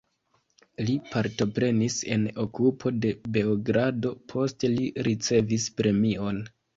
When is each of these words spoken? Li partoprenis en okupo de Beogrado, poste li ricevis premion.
Li 0.85 0.93
partoprenis 1.15 1.97
en 2.15 2.23
okupo 2.43 2.91
de 3.03 3.11
Beogrado, 3.35 4.13
poste 4.33 4.73
li 4.77 4.89
ricevis 5.09 5.69
premion. 5.83 6.41